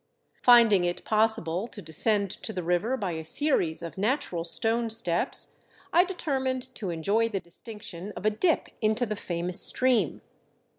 [0.41, 5.57] Finding it possible to descend to the river by a series of natural stone steps,
[5.93, 10.21] I determined to enjoy the distinction of a dip into the famous stream.